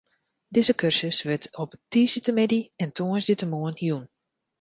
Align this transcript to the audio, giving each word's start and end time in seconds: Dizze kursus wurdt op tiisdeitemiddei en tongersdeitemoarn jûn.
Dizze 0.55 0.73
kursus 0.79 1.17
wurdt 1.27 1.57
op 1.63 1.71
tiisdeitemiddei 1.91 2.61
en 2.83 2.91
tongersdeitemoarn 2.97 3.75
jûn. 3.87 4.05